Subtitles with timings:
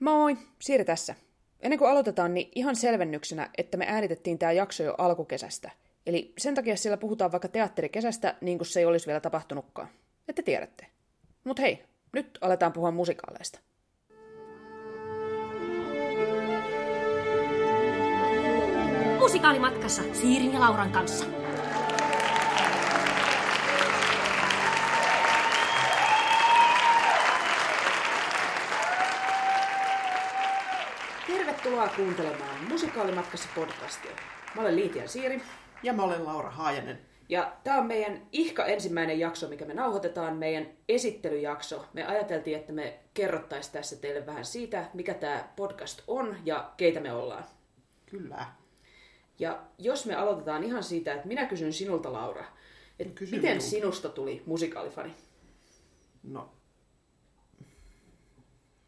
[0.00, 1.14] Moi, Siiri tässä.
[1.60, 5.70] Ennen kuin aloitetaan, niin ihan selvennyksenä, että me äänitettiin tämä jakso jo alkukesästä.
[6.06, 9.88] Eli sen takia siellä puhutaan vaikka teatterikesästä, niin kuin se ei olisi vielä tapahtunutkaan.
[10.28, 10.86] Että tiedätte.
[11.44, 13.58] Mut hei, nyt aletaan puhua musikaaleista.
[19.18, 21.35] Musikaalimatkassa Siirin ja Lauran kanssa.
[31.76, 34.10] Tervetuloa kuuntelemaan Musikaalimatkassa podcastia.
[34.54, 35.42] Mä olen Liitian Siiri.
[35.82, 36.98] Ja mä olen Laura Haajanen.
[37.28, 41.84] Ja tämä on meidän ihka ensimmäinen jakso, mikä me nauhoitetaan, meidän esittelyjakso.
[41.92, 47.00] Me ajateltiin, että me kerrottaisiin tässä teille vähän siitä, mikä tämä podcast on ja keitä
[47.00, 47.44] me ollaan.
[48.06, 48.46] Kyllä.
[49.38, 52.44] Ja jos me aloitetaan ihan siitä, että minä kysyn sinulta, Laura,
[52.98, 53.66] että Kysy miten minulta.
[53.70, 55.14] sinusta tuli musikaalifani?
[56.22, 56.55] No,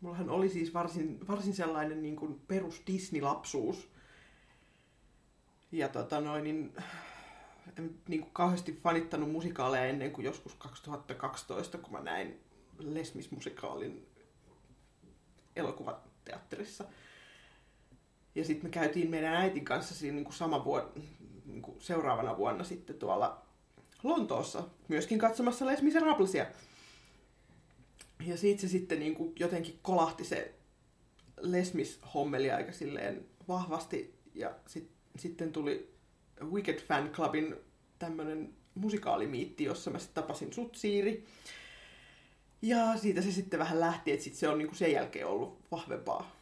[0.01, 3.89] mullahan oli siis varsin, varsin sellainen niin kuin perus Disney-lapsuus.
[5.73, 6.73] Ja tota noin, niin,
[7.79, 12.41] en niin kuin kauheasti fanittanut musikaaleja ennen kuin joskus 2012, kun mä näin
[12.79, 14.07] Les Mis-musikaalin
[15.57, 16.85] elokuvateatterissa.
[18.35, 20.89] Ja sitten me käytiin meidän äitin kanssa siinä niin kuin sama vuonna,
[21.47, 23.43] niin kuin seuraavana vuonna sitten tuolla
[24.03, 26.47] Lontoossa myöskin katsomassa Les Miserablesia.
[28.27, 30.55] Ja siitä se sitten niin kuin jotenkin kolahti se
[31.41, 34.15] lesmis-hommeli aika silleen vahvasti.
[34.35, 35.95] Ja sit, sitten tuli
[36.53, 37.57] Wicked Fan Clubin
[37.99, 41.27] tämmönen musikaalimiitti, jossa mä sitten tapasin sut, Siiri.
[42.63, 45.59] Ja siitä se sitten vähän lähti, että sit se on niin kuin sen jälkeen ollut
[45.71, 46.37] vahvempaa.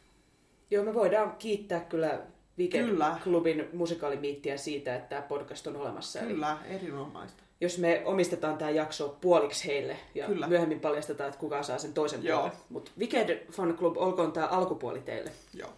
[0.71, 2.21] Joo, me voidaan kiittää kyllä
[2.57, 3.19] Wicked Kyllä.
[3.23, 6.19] Klubin musikaalimiittiä siitä, että tämä podcast on olemassa.
[6.19, 7.43] Eli Kyllä, erinomaista.
[7.61, 10.47] Jos me omistetaan tämä jakso puoliksi heille ja Kyllä.
[10.47, 12.39] myöhemmin paljastetaan, että kuka saa sen toisen Joo.
[12.39, 12.57] puolen.
[12.69, 15.31] Mutta Wicked Fun Club, olkoon tämä alkupuoli teille.
[15.53, 15.69] Joo.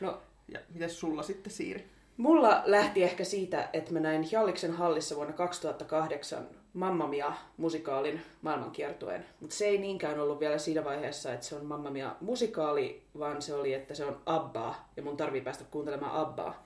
[0.00, 1.84] No, Ja mitäs sulla sitten, Siiri?
[2.16, 9.26] mulla lähti ehkä siitä, että mä näin Jalliksen hallissa vuonna 2008 Mamma Mia musikaalin maailmankiertueen.
[9.40, 13.42] Mutta se ei niinkään ollut vielä siinä vaiheessa, että se on Mamma Mia musikaali, vaan
[13.42, 16.65] se oli, että se on Abbaa ja mun tarvii päästä kuuntelemaan Abbaa.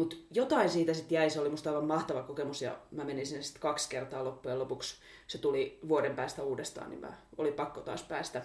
[0.00, 3.42] Mutta jotain siitä sitten jäi, se oli musta aivan mahtava kokemus ja mä menin sinne
[3.42, 4.96] sitten kaksi kertaa loppujen lopuksi.
[5.26, 8.42] Se tuli vuoden päästä uudestaan, niin mä oli pakko taas päästä.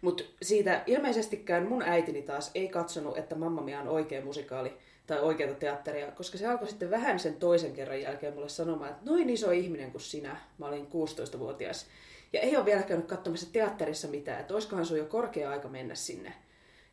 [0.00, 4.72] Mutta siitä ilmeisestikään mun äitini taas ei katsonut, että Mamma Mia on oikea musikaali
[5.06, 9.10] tai oikeata teatteria, koska se alkoi sitten vähän sen toisen kerran jälkeen mulle sanomaan, että
[9.10, 11.86] noin iso ihminen kuin sinä, mä olin 16-vuotias,
[12.32, 15.94] ja ei ole vielä käynyt katsomassa teatterissa mitään, että olisikohan sun jo korkea aika mennä
[15.94, 16.32] sinne.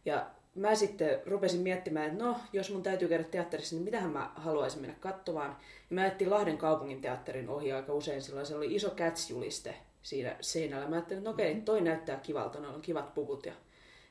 [0.06, 0.26] Ja
[0.58, 4.82] mä sitten rupesin miettimään, että no, jos mun täytyy käydä teatterissa, niin mitähän mä haluaisin
[4.82, 5.58] mennä katsomaan.
[5.90, 10.36] Ja mä ajattelin Lahden kaupungin teatterin ohi aika usein, silloin se oli iso Cats-juliste siinä
[10.42, 10.88] seinällä.
[10.88, 13.54] Mä ajattelin, että no okei, toi näyttää kivalta, noilla on kivat puvut ja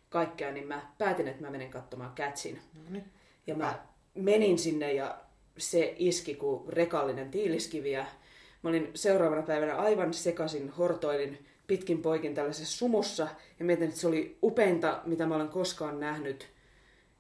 [0.09, 2.59] kaikkea, niin mä päätin, että mä menen katsomaan Catsin.
[2.75, 3.05] No niin.
[3.47, 5.19] Ja mä menin sinne ja
[5.59, 8.07] se iski kuin rekallinen tiiliskivi ja
[8.63, 13.29] mä olin seuraavana päivänä aivan sekasin, hortoilin pitkin poikin tällaisessa sumussa
[13.59, 16.49] ja mietin, että se oli upeinta, mitä mä olen koskaan nähnyt.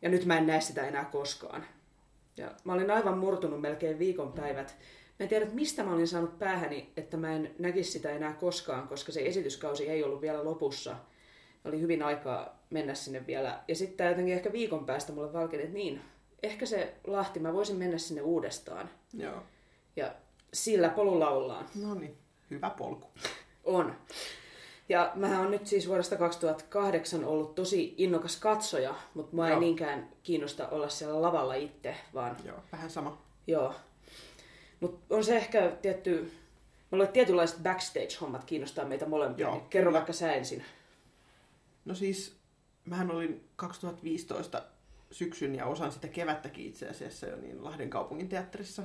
[0.03, 1.67] Ja nyt mä en näe sitä enää koskaan.
[2.37, 4.77] Ja mä olin aivan murtunut melkein viikonpäivät.
[5.19, 8.33] Mä en tiedä, että mistä mä olin saanut päähäni, että mä en näkisi sitä enää
[8.33, 10.97] koskaan, koska se esityskausi ei ollut vielä lopussa.
[11.65, 13.61] Oli hyvin aikaa mennä sinne vielä.
[13.69, 16.01] Ja sitten jotenkin ehkä viikon päästä mulle valkeni, että niin,
[16.43, 18.91] ehkä se Lahti, mä voisin mennä sinne uudestaan.
[19.15, 19.43] Joo.
[19.97, 20.15] Ja
[20.53, 21.67] sillä polulla ollaan.
[21.83, 22.17] No niin,
[22.51, 23.09] hyvä polku.
[23.67, 23.97] On.
[24.89, 29.61] Ja mä oon nyt siis vuodesta 2008 ollut tosi innokas katsoja, mutta mä Joo.
[29.61, 33.23] niinkään kiinnosta olla siellä lavalla itse, vaan Joo, vähän sama.
[33.47, 33.75] joo.
[34.81, 36.33] Mutta on se ehkä tietty,
[36.91, 40.65] mä luulen, tietynlaiset backstage-hommat kiinnostaa meitä molempia, Joo, niin kerro vaikka sä ensin.
[41.85, 42.37] No siis,
[42.85, 44.63] mähän olin 2015
[45.11, 48.83] syksyn ja osan sitä kevättäkin itse asiassa jo niin Lahden kaupungin teatterissa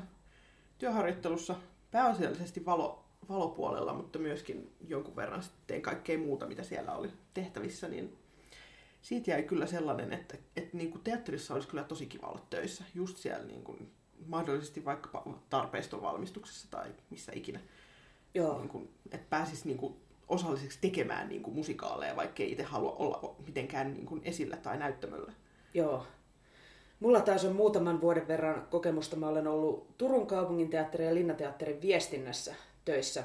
[0.77, 1.55] työharjoittelussa.
[1.91, 8.17] Pääasiallisesti valo, valopuolella, mutta myöskin jonkun verran sitten kaikkea muuta, mitä siellä oli tehtävissä, niin
[9.01, 12.83] siitä jäi kyllä sellainen, että, että niin kuin teatterissa olisi kyllä tosi kiva olla töissä.
[12.95, 13.91] Just siellä niin kuin,
[14.27, 17.59] mahdollisesti vaikkapa tarpeiston valmistuksessa tai missä ikinä.
[18.33, 18.57] Joo.
[18.57, 19.95] Niin kuin, että pääsisi niin kuin,
[20.27, 24.77] osalliseksi tekemään niin kuin, musikaaleja, vaikka ei itse halua olla mitenkään niin kuin, esillä tai
[24.77, 25.33] näyttämöllä.
[25.73, 26.05] Joo.
[26.99, 29.15] Mulla taas on muutaman vuoden verran kokemusta.
[29.15, 32.55] Mä olen ollut Turun kaupungin teatterin ja Linnateatterin viestinnässä
[32.85, 33.23] töissä.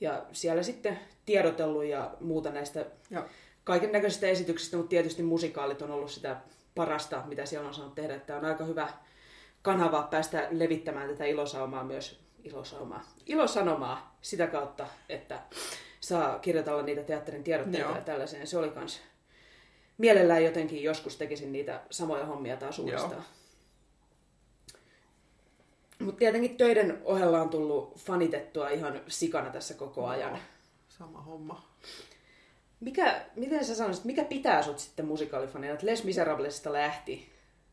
[0.00, 3.24] Ja siellä sitten tiedotellut ja muuta näistä Joo.
[3.64, 6.36] kaiken näköisistä esityksistä, mutta tietysti musikaalit on ollut sitä
[6.74, 8.18] parasta, mitä siellä on saanut tehdä.
[8.18, 8.88] Tämä on aika hyvä
[9.62, 15.40] kanava päästä levittämään tätä ilosaumaa myös, ilosaumaa, ilosanomaa sitä kautta, että
[16.00, 17.96] saa kirjoitella niitä teatterin tiedotteita Joo.
[17.96, 18.46] ja tällaiseen.
[18.46, 19.00] Se oli kans
[19.98, 23.24] mielellään jotenkin joskus tekisin niitä samoja hommia taas uudestaan.
[26.04, 30.38] Mutta tietenkin töiden ohella on tullut fanitettua ihan sikana tässä koko ajan.
[30.88, 31.68] Sama homma.
[32.80, 35.72] Mikä, miten sä sanoisit, mikä pitää sut sitten musikaalifanina?
[35.74, 37.28] Että Les Miserablesista lähti.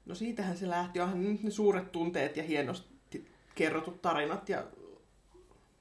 [0.05, 0.99] No siitähän se lähti.
[0.99, 4.49] Onhan nyt ne suuret tunteet ja hienosti kerrotut tarinat.
[4.49, 4.63] Ja...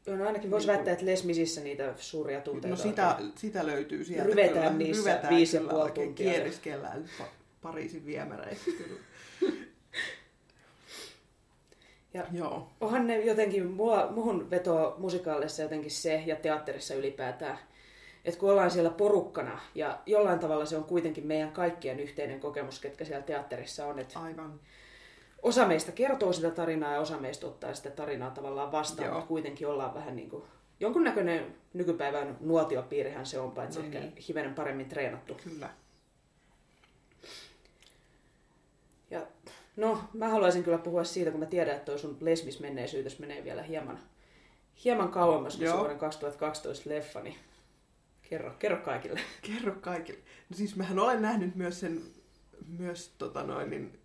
[0.07, 2.89] Joo, no ainakin voisi Niin väittää, että Les Misissä niitä suuria tunteita No on.
[2.89, 4.25] sitä, sitä löytyy sieltä.
[4.25, 4.71] Ryvetään kyllä.
[4.85, 6.33] niissä Ryvetään viisi ja puoli tuntia.
[6.33, 7.25] Kieriskellään pa-
[7.63, 9.01] Pariisin viemäreissä kyllä.
[12.15, 12.69] Ja Joo.
[12.81, 17.59] onhan ne jotenkin, mua, muhun vetoo musikaalissa jotenkin se ja teatterissa ylipäätään,
[18.25, 22.81] että kun ollaan siellä porukkana ja jollain tavalla se on kuitenkin meidän kaikkien yhteinen kokemus,
[22.81, 24.61] ketkä siellä teatterissa on, että Aivan.
[25.43, 29.15] osa meistä kertoo sitä tarinaa ja osa meistä ottaa sitä tarinaa tavallaan vastaan, Joo.
[29.15, 30.45] mutta kuitenkin ollaan vähän niin kuin
[30.81, 34.17] jonkunnäköinen nykypäivän nuotiopiirihän se on, paitsi No ehkä niin.
[34.29, 35.35] hivenen paremmin treenattu.
[35.45, 35.71] Kyllä.
[39.11, 39.27] Ja
[39.79, 43.63] no, mä haluaisin kyllä puhua siitä, kun mä tiedän, että toi sun lesbismenneisyytes menee vielä
[43.63, 43.99] hieman,
[44.85, 47.37] hieman kauemmas kuin se vuoden 2012 leffa, niin
[48.23, 49.21] kerro, kerro kaikille.
[49.49, 50.21] Kerro kaikille.
[50.51, 52.03] No siis mähän olen nähnyt myös sen,
[52.79, 53.99] myös tota noin, niin,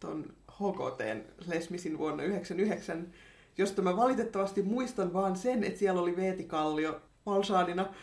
[0.00, 3.12] ton HKTn Lesmisin vuonna 1999,
[3.58, 7.94] josta mä valitettavasti muistan vaan sen, että siellä oli Veeti Kallio valsaanina.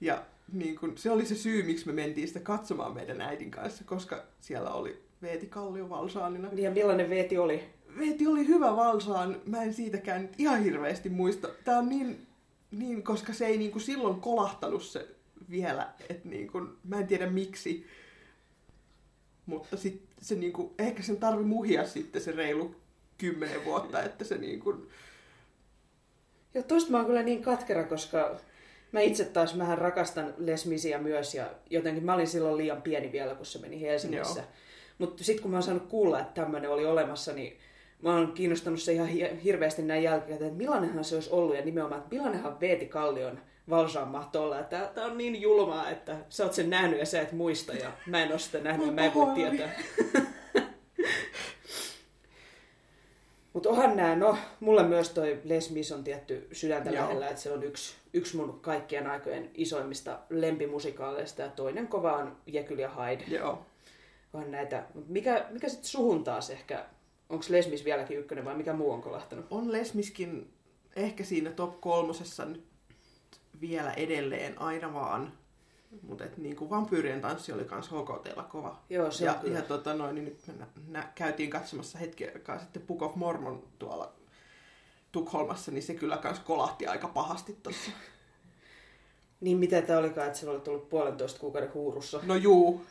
[0.00, 0.22] Ja
[0.52, 4.24] niin kun, se oli se syy, miksi me mentiin sitä katsomaan meidän äidin kanssa, koska
[4.40, 6.48] siellä oli Veeti Kallio valsaanina.
[6.52, 7.64] Ja millainen veeti oli?
[7.98, 11.48] Veeti oli hyvä valsaan, mä en siitäkään nyt ihan hirveästi muista.
[11.64, 12.26] Tää on niin,
[12.70, 15.08] niin koska se ei niinku silloin kolahtanut se
[15.50, 17.86] vielä, että niinku, mä en tiedä miksi.
[19.46, 22.74] Mutta sit se niinku, ehkä sen tarvi muhia sitten se reilu
[23.18, 24.86] kymmenen vuotta, että se niinku,
[26.54, 28.36] Ja tosta mä oon kyllä niin katkera, koska
[28.92, 33.34] mä itse taas mähän rakastan lesmisiä myös ja jotenkin mä olin silloin liian pieni vielä,
[33.34, 34.40] kun se meni Helsingissä.
[34.40, 34.48] Joo.
[34.98, 37.58] Mutta sitten kun mä oon saanut kuulla, että tämmöinen oli olemassa, niin
[38.02, 41.64] mä oon kiinnostanut se ihan hi- hirveästi näin jälkikäteen, että millainenhan se olisi ollut ja
[41.64, 43.40] nimenomaan, että millainenhan Veeti Kallion
[43.70, 44.62] valsaan mahtoi olla.
[44.62, 47.92] Tää, tää on niin julmaa, että sä oot sen nähnyt ja sä et muista ja
[48.06, 49.70] mä en oo sitä nähnyt ja mä en voi tietää.
[53.52, 57.04] Mutta onhan nämä, no, mulle myös toi Les Mis on tietty sydäntä Joo.
[57.04, 62.36] lähellä, että se on yksi, yksi mun kaikkien aikojen isoimmista lempimusikaaleista ja toinen kova on
[62.46, 63.24] Jekyll ja Hyde.
[63.36, 63.66] joo.
[64.36, 66.86] Onhan näitä, mut mikä, mikä sitten suhun taas ehkä,
[67.28, 69.46] onko Les Mis vieläkin ykkönen vai mikä muu on kolahtanut?
[69.50, 70.52] On Lesmiskin
[70.96, 72.64] ehkä siinä top kolmosessa nyt
[73.60, 75.32] vielä edelleen aina vaan.
[76.02, 78.78] Mutta niinku vampyyrien tanssi oli kans HKTlla kova.
[78.90, 79.58] Joo, se ja, on kyllä.
[79.58, 83.14] ja tota noin, niin nyt me nä- nä- käytiin katsomassa hetki aikaa sitten Book of
[83.14, 84.12] Mormon tuolla
[85.12, 87.90] Tukholmassa, niin se kyllä kans kolahti aika pahasti tossa.
[89.40, 92.20] Niin mitä tämä olikaan, että se oli tullut puolentoista kuukauden huurussa.
[92.22, 92.86] No juu,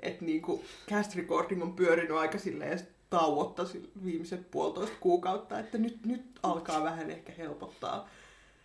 [0.00, 2.80] että niinku cast recording on pyörinyt aika silleen
[3.10, 3.62] tauotta
[4.04, 8.08] viimeiset puolitoista kuukautta, että nyt, nyt alkaa vähän ehkä helpottaa.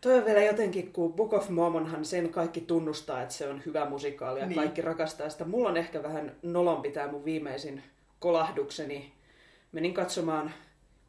[0.01, 3.89] Toi on vielä jotenkin, kun Book of Mormonhan sen kaikki tunnustaa, että se on hyvä
[3.89, 4.55] musikaali ja Niin.
[4.59, 5.45] kaikki rakastaa sitä.
[5.45, 7.83] Mulla on ehkä vähän nolompi tää mun viimeisin
[8.19, 9.13] kolahdukseni.
[9.71, 10.53] Menin katsomaan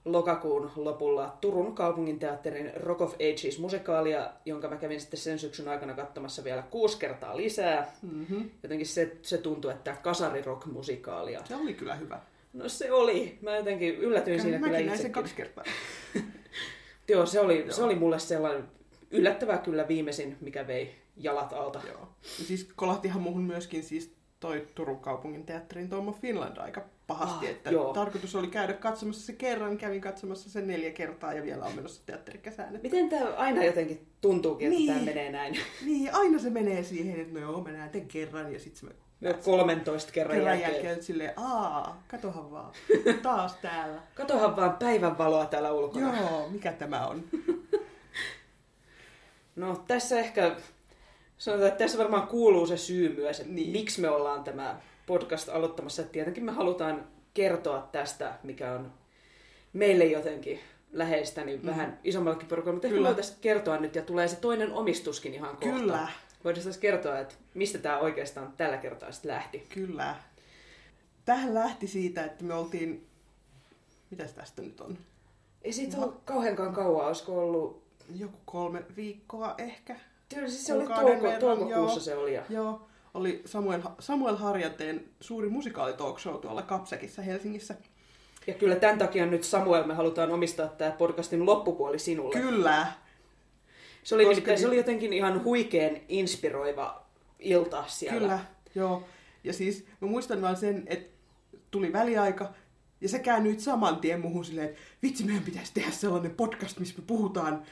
[0.05, 5.95] lokakuun lopulla Turun kaupunginteatterin Rock of Ages musikaalia, jonka mä kävin sitten sen syksyn aikana
[5.95, 7.93] katsomassa vielä kuusi kertaa lisää.
[8.03, 8.51] Mm-hmm.
[8.63, 11.41] Jotenkin se, se tuntui, että kasarirock musikaalia.
[11.45, 12.21] Se oli kyllä hyvä.
[12.53, 13.39] No se oli.
[13.43, 15.13] Mä jotenkin yllätyin siinä kyllä Mäkin näin sen itsekin.
[15.13, 15.65] kaksi kertaa.
[17.09, 17.73] Joo, se oli, Joo.
[17.73, 18.65] se oli mulle sellainen
[19.11, 21.81] yllättävää kyllä viimeisin, mikä vei jalat alta.
[21.89, 22.09] Joo.
[22.39, 27.47] Ja siis kolahtihan muuhun myöskin siis toi Turun kaupungin teatterin Tom of Finland aika pahasti,
[27.47, 27.93] Ah, että joo.
[27.93, 32.03] tarkoitus oli käydä katsomassa se kerran, kävin katsomassa sen neljä kertaa ja vielä on menossa
[32.07, 32.75] teatterikesään.
[32.75, 32.89] Että...
[32.89, 34.93] Miten tämä aina jotenkin tuntuukin, että Niin.
[34.93, 35.59] tämä menee näin?
[35.87, 38.95] Niin, aina se menee siihen, että no joo, mä näen tämän kerran ja sitten se
[39.21, 40.73] Jo 13 kerran, kerran jälkeen.
[40.85, 42.73] jälkeen silleen, aa, katohan vaan,
[43.23, 44.01] taas täällä.
[44.15, 46.21] Katohan vaan päivänvaloa täällä ulkona.
[46.21, 47.25] Joo, mikä tämä on?
[49.57, 50.57] No tässä ehkä,
[51.39, 53.71] sanotaan, että tässä varmaan kuuluu se syy myös, että niin.
[53.71, 56.03] miksi me ollaan tämä podcast aloittamassa.
[56.03, 58.93] Että tietenkin me halutaan kertoa tästä, mikä on
[59.73, 60.61] meille jotenkin
[60.93, 61.67] läheistä, niin Mhm.
[61.69, 62.75] vähän isommallekin porukalle.
[62.77, 63.09] Mutta ehkä Kyllä.
[63.09, 65.79] voitaisiin kertoa nyt, ja tulee se toinen omistuskin ihan kohta.
[65.79, 66.09] Kyllä,
[66.45, 69.59] Voitaisiin kertoa, että mistä tämä oikeastaan tällä kertaa sitten lähti.
[69.75, 70.17] kyllä.
[71.25, 73.07] Tähän lähti siitä, että me oltiin,
[74.11, 74.99] mitäs tästä nyt on?
[75.63, 76.05] Ei siitä No.
[76.05, 77.85] ole kauheankaan kauan, olisiko ollut...
[78.17, 79.97] Joku kolme viikkoa ehkä.
[80.35, 81.99] Kyllä siis se oli touko, toukokuussa joo.
[82.01, 82.35] se oli.
[82.35, 82.43] Ja...
[82.49, 87.75] Joo, oli Samuel, Samuel Harjanteen suuri musikaalitalk show tuolla Kapsakissa Helsingissä.
[88.47, 92.41] ja kyllä tämän takia nyt Samuel me halutaan omistaa tämä podcastin loppupuoli sinulle.
[92.41, 92.87] Kyllä,
[94.03, 97.03] Se oli, Koska se oli jotenkin ihan huikeen inspiroiva
[97.39, 98.19] ilta siellä.
[98.19, 98.39] kyllä,
[98.75, 99.03] joo.
[99.45, 101.15] Ja siis mä muistan vaan sen, että
[101.71, 102.53] tuli väliaika,
[103.01, 106.95] ja sä käännyit saman tien muuhun silleen, että vitsi, meidän pitäisi tehdä sellainen podcast, missä
[106.99, 107.63] me puhutaan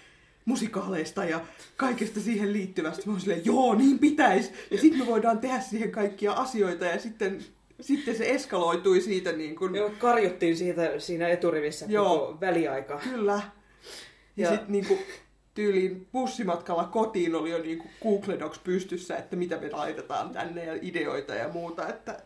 [0.44, 1.40] musikaaleista ja
[1.76, 3.02] kaikesta siihen liittyvästä.
[3.06, 4.52] Mä oon silleen, joo, niin pitäisi.
[4.70, 7.44] Ja sitten me voidaan tehdä siihen kaikkia asioita ja sitten,
[7.80, 9.74] sitten se eskaloitui siitä niin kuin...
[9.74, 12.18] Joo, karjuttiin siitä siinä eturivissä Joo.
[12.18, 13.00] koko väliaika.
[13.04, 13.32] Kyllä.
[14.36, 14.98] Ja, Ja- sitten niinku
[15.54, 20.78] tyyliin bussimatkalla kotiin oli jo niinku Google Docs pystyssä, että mitä me laitetaan tänne ja
[20.82, 21.88] ideoita ja muuta.
[21.88, 22.20] Että,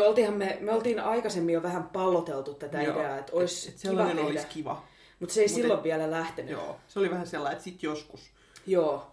[0.00, 3.82] oltiinhan me, me oltiin aikaisemmin jo vähän palloteltu tätä Joo, ideaa, että olisi et kiva
[3.82, 4.84] sellainen tehdä, olisi kiva.
[5.22, 6.50] Mutta se ei Mut silloin et- vielä lähtenyt.
[6.52, 8.30] Joo, se oli vähän sellainen, että sit joskus.
[8.66, 9.10] Joo.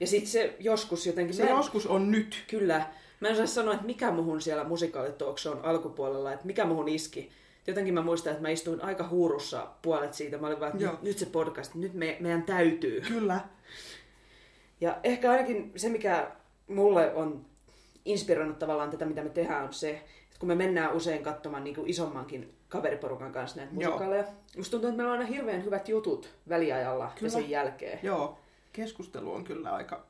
[0.00, 1.34] Ja sitten se joskus jotenkin...
[1.34, 2.44] Se en- joskus on nyt.
[2.48, 2.86] Kyllä.
[3.20, 7.30] Mä en osaa sanoa, että mikä muhun siellä musikaalitalkshon alkupuolella, että mikä muhun iski.
[7.66, 10.38] Jotenkin mä muistan, että mä istuin aika huurussa puolet siitä.
[10.38, 13.00] Mä olin vaan, että nyt, nyt se podcast, nyt me, meidän täytyy.
[13.08, 13.40] Kyllä.
[14.80, 16.30] Ja ehkä ainakin se, mikä
[16.68, 17.46] mulle on
[18.04, 21.74] inspiroinut tavallaan tätä, mitä me tehdään, on se, että kun me mennään usein katsomaan niin
[21.74, 24.24] kuin isommankin kaveriporukan kanssa näitä musikaaleja,
[24.56, 27.26] musta tuntuu, että meillä on aina hirveän hyvät jutut väliajalla Kyllä.
[27.26, 27.98] ja sen jälkeen.
[28.02, 28.38] Joo,
[28.72, 30.06] keskustelu on kyllä aika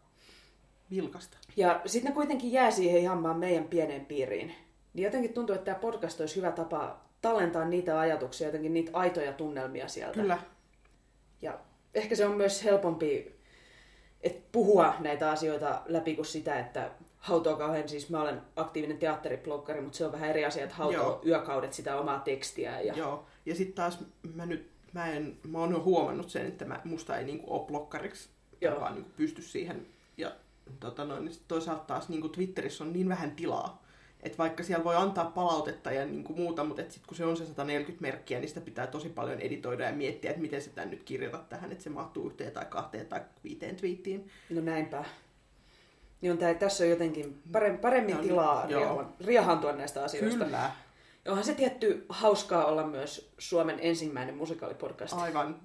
[0.90, 1.38] vilkasta.
[1.56, 4.54] Ja sitten ne kuitenkin jää siihen ihan vaan meidän pieneen piiriin.
[4.94, 9.32] Niin jotenkin tuntuu, että tämä podcast olisi hyvä tapa tallentaa niitä ajatuksia, jotenkin niitä aitoja
[9.32, 10.20] tunnelmia sieltä.
[10.20, 10.38] Kyllä.
[11.42, 11.58] Ja
[11.94, 13.40] ehkä se on myös helpompi
[14.22, 19.80] et puhua näitä asioita läpi kuin sitä, että hautoo kauhean, siis mä olen aktiivinen teatteribloggari,
[19.80, 21.22] mutta se on vähän eri asia, että hautoo Joo.
[21.26, 22.80] yökaudet sitä omaa tekstiä.
[22.80, 22.94] Ja...
[22.94, 23.26] Joo.
[23.46, 23.98] Ja sitten taas
[24.34, 27.66] mä nyt, mä, en, mä oon jo huomannut sen, että mä, musta ei niinku ole
[27.66, 28.28] blokkariksi,
[28.60, 28.80] Joo.
[28.80, 29.86] vaan niinku pysty siihen.
[30.16, 30.32] Ja
[30.80, 33.82] tota noin, niin toisaalta taas niinku Twitterissä on niin vähän tilaa,
[34.22, 37.46] että vaikka siellä voi antaa palautetta ja niinku muuta, mutta sitten kun se on se
[37.46, 41.38] 140 merkkiä, niin sitä pitää tosi paljon editoida ja miettiä, että miten sitä nyt kirjata
[41.38, 44.30] tähän, että se mahtuu yhteen tai kahteen tai viiteen twiittiin.
[44.50, 45.04] No näinpä.
[46.20, 48.80] Niin on tää, tässä on jotenkin paremmin, paremmin on- tilaa joo.
[49.02, 50.44] riehan- riehantua näistä asioista.
[50.44, 50.70] Kyllä,
[51.24, 55.12] Ja Onhan se tietty hauskaa olla myös Suomen ensimmäinen musikaalipodcast.
[55.12, 55.60] aivan.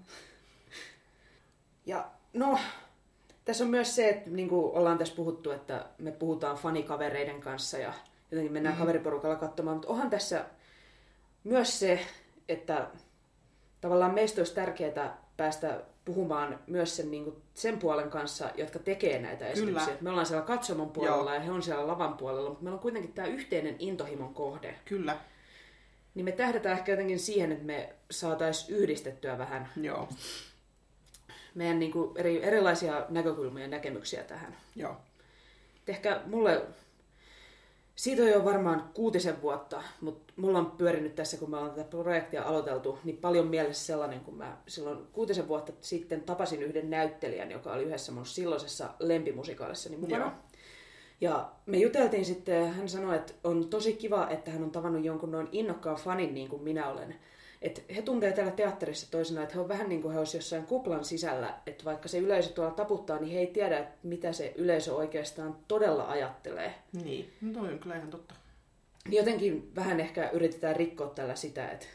[1.85, 2.59] Ja no,
[3.45, 7.77] tässä on myös se, että niin kuin ollaan tässä puhuttu, että me puhutaan fanikavereiden kanssa
[7.77, 7.93] ja
[8.31, 8.79] jotenkin mennään mm.
[8.79, 10.45] kaveriporukalla katsomaan, mutta onhan tässä
[11.43, 11.99] myös se,
[12.49, 12.87] että
[13.81, 19.19] tavallaan meistä olisi tärkeää päästä puhumaan myös sen, niin kuin, sen puolen kanssa, jotka tekee
[19.21, 19.93] näitä esityksiä.
[19.93, 21.33] Että Me ollaan siellä katsomon puolella Joo.
[21.33, 24.75] ja he on siellä lavan puolella, mutta meillä on kuitenkin tämä yhteinen intohimon kohde.
[24.85, 25.17] Kyllä,
[26.15, 30.09] Niin me tähdätään ehkä jotenkin siihen, että me saataisiin yhdistettyä vähän joo,
[31.55, 34.57] meidän niin kuin eri, erilaisia näkökulmia ja näkemyksiä tähän.
[34.75, 34.95] joo.
[35.81, 36.61] Et ehkä mulle,
[37.95, 41.89] siitä on jo varmaan kuutisen vuotta, mutta mulla on pyörinyt tässä, kun me ollaan tätä
[41.89, 47.51] projektia aloiteltu, niin paljon mielessä sellainen, kun mä silloin kuutisen vuotta sitten tapasin yhden näyttelijän,
[47.51, 50.23] joka oli yhdessä mun silloisessa lempimusikaalissani mukana.
[50.25, 50.31] Joo.
[51.21, 55.05] Ja me juteltiin sitten, ja hän sanoi, että on tosi kiva, että hän on tavannut
[55.05, 57.15] jonkun noin innokkaan fanin niin kuin minä olen.
[57.61, 60.65] Että he tuntee täällä teatterissa toisena, että he on vähän niin kuin he olisivat jossain
[60.65, 64.53] kuplan sisällä, että vaikka se yleisö tuolla taputtaa, niin he ei tiedä, että mitä se
[64.55, 66.73] yleisö oikeastaan todella ajattelee.
[67.03, 68.35] Niin, no toi on kyllä ihan totta.
[69.07, 71.85] Niin jotenkin vähän ehkä yritetään rikkoa tällä sitä, että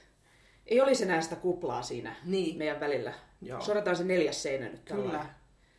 [0.66, 2.58] ei olisi enää sitä kuplaa siinä Niin.
[2.58, 3.14] meidän välillä.
[3.42, 3.60] Joo.
[3.60, 5.26] Sorataan se neljäs seinä nyt tällä Kyllä.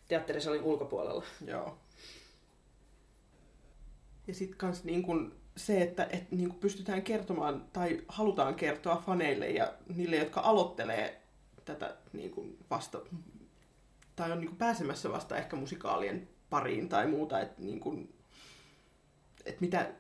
[0.07, 1.23] teatterisalin ulkopuolella.
[1.45, 1.77] Joo.
[4.27, 9.03] Ja sitten kans niin kun se, että et niin kun pystytään kertomaan tai halutaan kertoa
[9.05, 11.21] faneille ja niille, jotka aloittelee
[11.65, 12.99] tätä niin kun vasta,
[14.15, 18.13] tai on niin kun pääsemässä vasta ehkä musikaalien pariin tai muuta, että niin kun,
[19.45, 19.91] et mitä,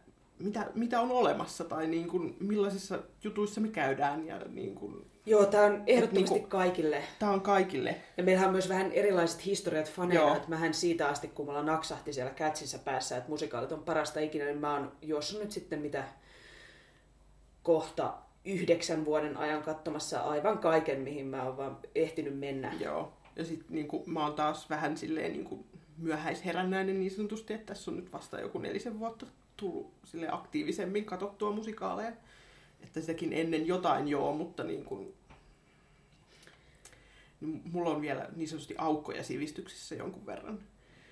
[0.43, 5.45] mitä, mitä on olemassa tai niin kun, millaisissa jutuissa me käydään ja niin kun, Joo,
[5.45, 7.03] tämä on ehdottomasti niinku- kaikille.
[7.19, 7.95] tää on kaikille.
[8.17, 10.35] Ja meillähän on myös vähän erilaiset historiat faneina, Joo.
[10.35, 14.45] että mähän siitä asti, kun mulla naksahti siellä kätsissä päässä, että musikaalit on parasta ikinä,
[14.45, 16.03] niin mä oon juossut nyt sitten mitä
[17.63, 18.13] kohta
[18.45, 22.73] yhdeksän vuoden ajan katsomassa aivan kaiken, mihin mä oon vaan ehtinyt mennä.
[22.79, 23.13] Joo.
[23.35, 25.65] Ja sitten niinku, mä oon taas vähän silleen niinku,
[25.97, 29.25] myöhäisherännäinen niin sanotusti, että tässä on nyt vasta joku nelisen vuotta
[29.61, 32.11] tullut sille aktiivisemmin katsottua musikaaleja.
[32.83, 35.13] Että sitäkin ennen jotain joo, mutta niin kuin,
[37.71, 40.59] mulla on vielä niin sanotusti aukkoja sivistyksessä jonkun verran.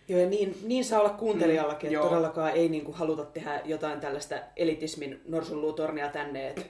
[0.08, 2.10] Joo, ja niin, niin saa olla kuuntelijallakin, Mm, että joo.
[2.10, 6.62] todellakaan ei niin kuin haluta tehdä jotain tällaista elitismin norsunluutornia tänne, että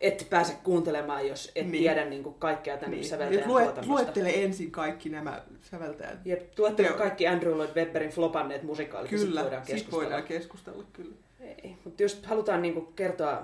[0.00, 1.82] et pääse kuuntelemaan, jos et Niin.
[1.82, 3.04] tiedä niin kuin kaikkea tämän Niin.
[3.04, 6.18] säveltäjän lue, luettele ensin kaikki nämä säveltäjät.
[6.24, 10.02] Jep, tuottele kaikki Andrew Lloyd Webberin flopanneet musikaalit, ja sit Kyllä, voidaan sit keskustella.
[10.04, 11.14] voidaan keskustella kyllä.
[11.44, 13.42] Ei, mutta jos halutaan niinku kertoa,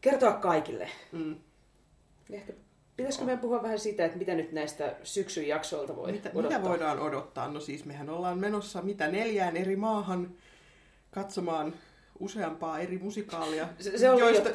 [0.00, 1.36] kertoa kaikille, Mm.
[2.28, 2.52] niin ehkä
[2.96, 6.58] pitäisikö meidän puhua vähän siitä, että mitä nyt näistä syksyn jaksoilta voi Mitä, odottaa?
[6.58, 7.48] mitä voidaan odottaa?
[7.48, 10.30] No siis mehän ollaan menossa mitä neljään eri maahan
[11.10, 11.74] katsomaan
[12.20, 13.68] useampaa eri musikaalia.
[13.78, 14.48] Se, se on joista,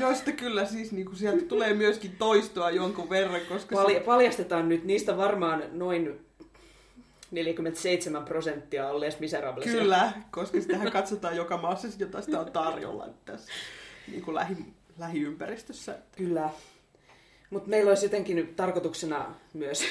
[0.00, 4.68] joista kyllä siis niin kuin sieltä tulee myöskin toistoa jonkun verran, koska Pal- se, paljastetaan
[4.68, 6.26] nyt, niistä varmaan noin
[7.32, 9.72] 47 prosenttia on Les Miserablesia.
[9.72, 13.52] kyllä, koska sitähän katsotaan joka maassa, jota sitä on tarjolla tässä
[14.08, 14.56] niin kuin lähi,
[14.98, 15.98] lähiympäristössä.
[16.16, 16.50] Kyllä.
[17.50, 19.82] Mutta meillä olisi jotenkin tarkoituksena myös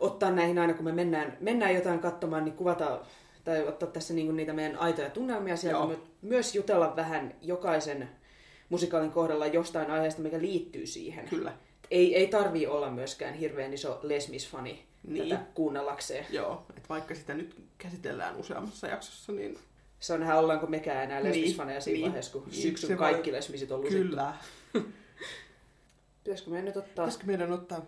[0.00, 3.00] ottaa näihin aina, kun me mennään, mennään jotain katsomaan, niin kuvata
[3.44, 5.86] tai ottaa tässä niinku niitä meidän aitoja tunnelmia sieltä, Joo.
[5.86, 8.08] mutta myös jutella vähän jokaisen
[8.68, 11.28] musikaalin kohdalla jostain aiheesta, mikä liittyy siihen.
[11.28, 11.52] Kyllä.
[11.90, 15.28] Ei, ei tarvii olla myöskään hirveän iso Les Mis-fani Niin.
[15.28, 16.26] tätä kuunnellakseen.
[16.30, 19.58] Joo, että vaikka sitä nyt käsitellään useammassa jaksossa, niin
[20.00, 22.98] Se on nähdä, ollaanko mekään enää Niin, Mis-faneja siinä niin, vaiheessa, kun niin, syksyn se
[22.98, 24.08] voi- kaikki Les Misit on lusittu.
[24.08, 24.34] kyllä.
[26.24, 26.90] Pitäisikö meidän nyt ottaa...
[27.04, 27.86] Pitäisikö meidän ottaa,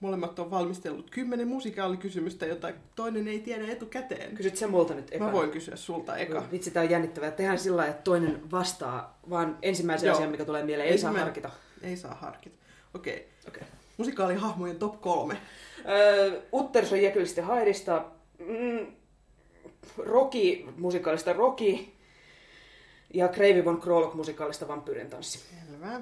[0.00, 4.34] molemmat on valmistellut kymmenen musikaalikysymystä, jota toinen ei tiedä etukäteen.
[4.34, 5.26] Kysyt sä multa nyt ekana?
[5.30, 6.44] Mä voin kysyä sulta eka.
[6.52, 7.30] Vitsi, tää on jännittävää.
[7.30, 10.16] Tehdään sillä lailla, että toinen vastaa, vaan ensimmäisen Joo.
[10.16, 10.88] asian, mikä tulee mieleen.
[10.90, 11.50] Ei saa Ensimmä- harkita.
[11.82, 12.56] Ei saa harkita.
[12.94, 13.28] Okei.
[13.48, 13.62] Okay.
[13.98, 15.36] Musikaalihahmojen top kolme.
[15.88, 18.04] Öö, Utterson Jekyllistä Haidista,
[18.38, 18.86] mm,
[19.98, 21.78] Rocky musikaalista Rocky
[23.14, 25.38] ja Gravy von Krolok musikaalista Vampyyrin tanssi.
[25.38, 26.00] Selvä.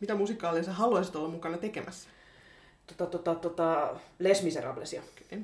[0.00, 2.08] Mitä musikaalia sä haluaisit olla mukana tekemässä?
[2.86, 5.02] Tota, tota, tota, Les Miserablesia.
[5.02, 5.38] Okei.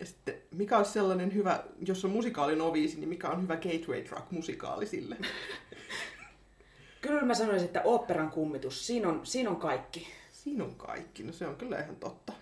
[0.00, 4.04] Ja sitten, mikä olisi sellainen hyvä, jos on musikaalin oviisi, niin mikä on hyvä gateway
[4.04, 5.16] drug musikaali sille?
[7.00, 10.06] Kyllä mä sanoisin, että oopperan kummitus, siinä on, siinä on kaikki.
[10.42, 12.32] Siinä on kaikki, no se on kyllä ihan totta.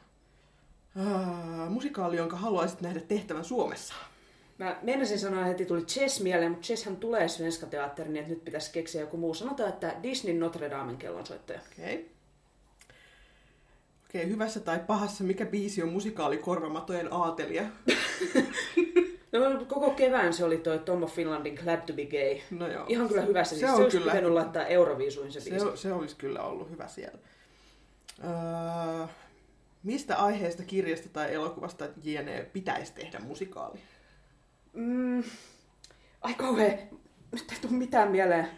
[0.97, 3.95] Uh, musikaali, jonka haluaisit nähdä tehtävän Suomessa.
[4.59, 8.45] Mä meinasin sanoa heti tuli Chess mieleen, mutta Chesshän tulee Svenska Teatteriin, niin että nyt
[8.45, 9.35] pitäisi keksiä joku muu.
[9.35, 11.61] Sanotaan, että Disney Notre Damen kellonsoittaja.
[11.73, 11.95] Okei.
[11.95, 12.05] Okay.
[14.09, 17.63] Okei, okay, hyvässä tai pahassa, mikä biisi on musikaali Korvamatojen aatelia?
[19.33, 22.39] No, koko kevään se oli toi Tom of Finlandin Glad to be gay.
[22.51, 22.85] No joo.
[22.89, 23.55] Ihan kyllä hyvässä.
[23.55, 25.67] Se siis on se olisi kyllä- pitänyt laittaa Euroviisuin se Se, biisi.
[25.75, 27.19] se olisi kyllä ollut hyvä siellä.
[28.25, 29.07] Öö,
[29.83, 33.79] mistä aiheesta, kirjasta tai elokuvasta JNE pitäisi tehdä musikaali?
[34.73, 35.23] Mm,
[36.21, 36.79] ai kauhea.
[37.33, 38.49] Nyt ei tule mitään mieleen.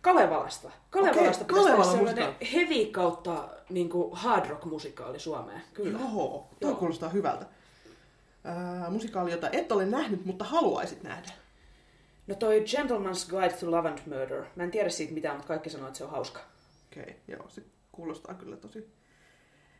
[0.00, 0.70] Kalevalasta.
[0.90, 5.62] Kalevalasta Okei, pitäisi Kalevala tehdä sellainen heavy kautta niin kuin hard rock musikaali Suomeen.
[5.74, 5.98] Kyllä.
[5.98, 6.74] Joo, tuo Joo.
[6.74, 7.46] kuulostaa hyvältä.
[8.46, 11.32] Öö, musikaali, jota et ole nähnyt, mutta haluaisit nähdä.
[12.26, 14.44] No toi Gentleman's Guide to Love and Murder.
[14.56, 16.40] Mä en tiedä siitä mitään, mutta kaikki sanoo, että se on hauska.
[16.92, 17.62] Okei, okay, joo, se
[17.92, 18.88] kuulostaa kyllä tosi...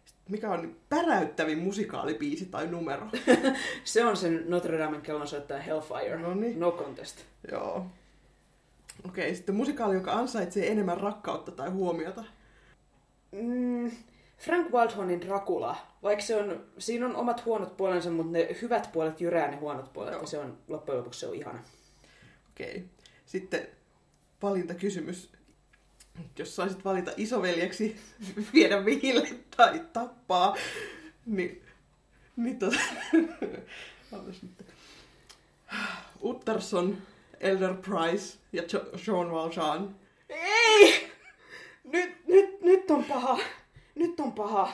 [0.05, 3.07] Sitten Mikä on päräyttävin musikaalibiisi tai numero?
[3.85, 6.19] Se on sen Notre Damen kellonsoittaja Hellfire.
[6.19, 6.61] Noniin.
[6.61, 7.25] No contest.
[7.51, 7.87] joo.
[9.09, 12.25] Okei, sitten musikaali, joka ansaitsee enemmän rakkautta tai huomiota.
[13.33, 13.91] Mm,
[14.39, 19.21] Frank Wildhornin Dracula, vaikka se on, siinä on omat huonot puolensa, mutta ne hyvät puolet
[19.21, 20.21] jyrää ne huonot puolet, Joo.
[20.21, 21.59] ja se on loppujen lopuksi se on ihana.
[22.57, 22.85] Okei.
[23.27, 23.69] Sitten
[24.43, 25.31] valintakysymys.
[26.39, 27.97] Jos saisit valita isoveljeksi,
[28.55, 30.57] viedä vihille tai tappaa,
[31.27, 31.63] niin,
[32.37, 32.79] niin tota.
[36.23, 37.03] Utterson,
[37.41, 39.97] Elder Price ja Jo- Jean Valjean.
[40.29, 41.11] Ei!
[41.85, 43.39] Nyt, nyt, nyt on paha.
[43.95, 44.73] Nyt on paha.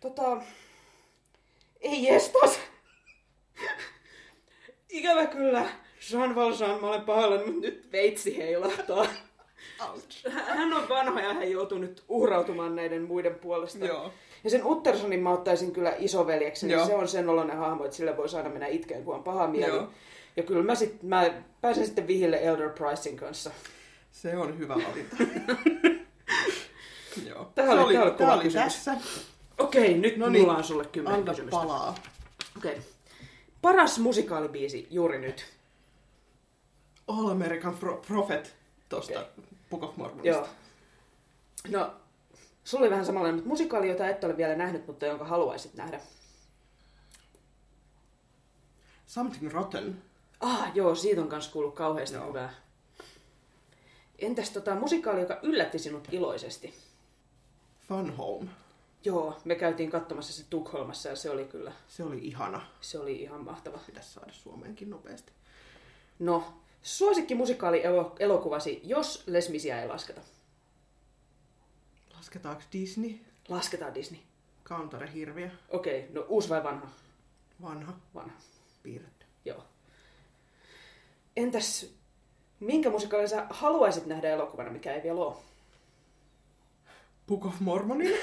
[0.00, 0.42] Tota...
[1.80, 2.60] Ei jestas!
[4.88, 5.70] Ikävä kyllä.
[6.12, 9.06] Jean Valjean, mä olen pahoillani, mutta nyt veitsi heilahtaa.
[9.90, 10.28] Ouch.
[10.46, 13.84] Hän on vanha ja hän joutuu nyt uhrautumaan näiden muiden puolesta.
[13.86, 14.12] Joo.
[14.44, 18.16] Ja sen Uttersonin mä ottaisin kyllä isoveljeksi, niin se on sen oloinen hahmo, että sille
[18.16, 19.74] voi aina mennä itkeen, kun on paha mieli.
[19.74, 19.88] Joo.
[20.36, 23.50] Ja kyllä mä, sit, mä pääsen sitten vihille Elder Pricein kanssa.
[24.12, 25.16] Se on hyvä valinta.
[27.28, 27.52] Joo.
[27.54, 28.94] Se oli- oli, tää oli tää tässä.
[29.58, 31.56] Okei, nyt No niin, mulla on sulle kymmenen kysymystä.
[31.60, 31.94] palaa.
[32.56, 32.78] Okei.
[33.62, 35.46] Paras musikaalibiisi juuri nyt.
[37.10, 38.56] All American Pro- Prophet
[38.88, 39.44] tosta Okei.
[39.70, 40.28] Book of Mormonista.
[40.28, 40.48] Joo.
[41.68, 41.92] No,
[42.64, 46.00] sulla oli vähän samanlainen, mutta musikaali, jota et ole vielä nähnyt, mutta jonka haluaisit nähdä.
[49.06, 50.02] Something Rotten.
[50.40, 52.28] Ah, joo, siitä on kanssa kuullut kauheasti Joo.
[52.28, 52.52] hyvää.
[54.18, 56.74] Entäs tota, musikaali, joka yllätti sinut iloisesti?
[57.88, 58.48] Fun Home.
[59.04, 62.66] Joo, me käytiin katsomassa se Tukholmassa ja se oli kyllä, Se oli ihana.
[62.80, 63.78] se oli ihan mahtava.
[63.86, 65.32] Pitäisi saada Suomeenkin nopeasti.
[66.18, 66.44] No,
[66.82, 70.20] suosikki musikaali elo- elokuvasi, jos Les Misia ei lasketa.
[72.16, 73.18] Lasketaanko Disney?
[73.48, 74.20] Lasketaan Disney.
[74.62, 75.50] Kantare Hirviö.
[75.68, 76.88] Okei, no uusi vai vanha?
[77.62, 77.92] Vanha.
[78.14, 78.36] Vanha,
[78.82, 79.26] Piirretty.
[79.44, 79.64] joo.
[81.36, 81.90] Entäs,
[82.60, 85.36] minkä musikaalin sä haluaisit nähdä elokuvana, mikä ei vielä ole?
[87.26, 88.14] Book of Mormonin.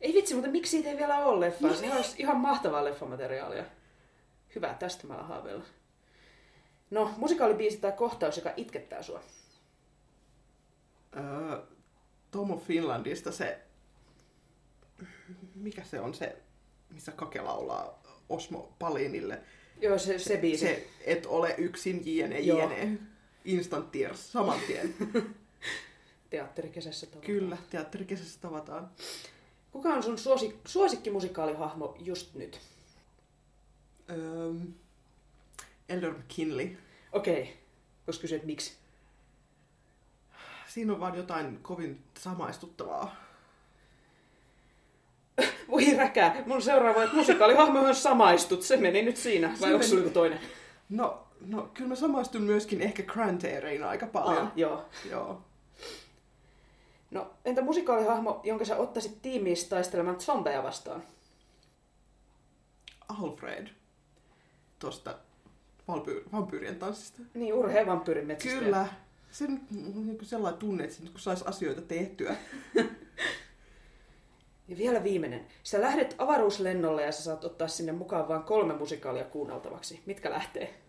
[0.00, 1.74] Ei vitsi, mutta miksi siitä ei vielä ole leffaa?
[1.74, 3.64] Se olisi ihan mahtavaa leffamateriaalia.
[4.54, 5.64] Hyvä, tästä mä haaveilla.
[6.90, 9.22] No, musikaalibiisi tai kohtaus, joka itkettää sua.
[11.16, 11.62] Öö,
[12.30, 13.58] Tomo Finlandista se...
[15.54, 16.36] Mikä se on se,
[16.90, 19.40] missä Kake laulaa Osmo Palinille?
[19.80, 20.66] Joo, se, se biisi.
[20.66, 22.58] Se, et ole yksin, jne, Joo.
[22.58, 22.98] jne.
[23.44, 24.94] Instant tears, saman tien.
[26.30, 27.26] Teatterikesässä tavallaan.
[27.26, 28.90] Kyllä, teatterikesässä tavataan.
[29.72, 32.60] Kuka on sun suosik- suosikkimusikaalihahmo just nyt?
[34.10, 34.52] Öö,
[35.88, 36.76] Elder McKinley.
[37.12, 37.58] Okei,
[38.06, 38.74] koska kysyt miksi.
[40.68, 43.16] Siinä on vaan jotain kovin samaistuttavaa.
[45.70, 49.48] Voi räkää, mun seuraava, että musikaalihahmoihin samaistut, se meni nyt siinä.
[49.48, 50.10] Vai Se onko meni.
[50.10, 50.40] toinen?
[50.88, 54.46] No, no kyllä mä samaistun myöskin ehkä Grantaireen aika paljon.
[54.46, 54.84] Ah, joo.
[55.10, 55.42] Joo.
[57.10, 61.02] No, entä musikaalihahmo, jonka sä ottaisit tiimiin taistelemaan zombeja vastaan?
[63.08, 63.68] Alfred.
[64.78, 65.18] Tuosta
[65.88, 67.22] vampyy- vampyyrien tanssista.
[67.34, 68.64] Niin, urheen vampyyrin metsästäjä.
[68.64, 68.86] Kyllä.
[69.30, 69.62] Se nyt
[69.96, 72.36] on niin sellainen tunne, että kun saisi asioita tehtyä.
[74.68, 75.46] Ja vielä viimeinen.
[75.62, 80.02] Sä lähdet avaruuslennolle ja sä saat ottaa sinne mukaan vain kolme musikaalia kuunneltavaksi.
[80.06, 80.80] Mitkä lähtee?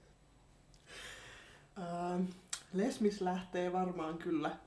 [1.77, 2.23] Ähm,
[2.73, 4.57] Lesmis lähtee varmaan kyllä.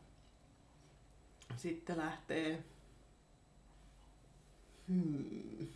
[1.56, 2.64] Sitten lähtee...
[4.88, 5.68] Hmm.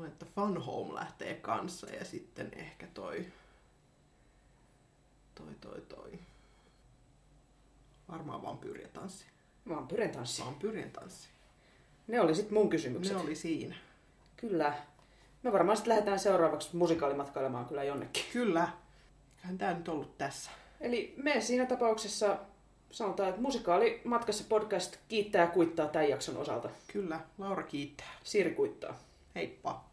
[0.00, 3.26] Luulen, että Fun Home lähtee kanssa ja sitten ehkä toi...
[5.34, 6.18] Toi, toi, toi.
[8.08, 9.24] Varmaan vampyyrien tanssi.
[9.68, 10.42] Vampyyrin tanssi.
[10.44, 11.28] Vampyyrien tanssi.
[12.06, 13.16] Ne oli sitten mun kysymykset.
[13.16, 13.74] Ne oli siinä.
[14.36, 14.74] Kyllä.
[15.42, 18.24] Me varmaan sitten lähdetään seuraavaksi musikaalimatkailemaan kyllä jonnekin.
[18.32, 18.68] Kyllä.
[19.36, 20.50] Eiköhän tää nyt ollut tässä.
[20.80, 22.38] Eli me siinä tapauksessa
[22.90, 26.70] sanotaan, että musikaalimatkassa podcast kiittää ja kuittaa tämän jakson osalta.
[26.92, 27.20] Kyllä.
[27.38, 28.10] Laura kiittää.
[28.24, 28.98] Siiri kuittaa.
[29.34, 29.89] Heippa.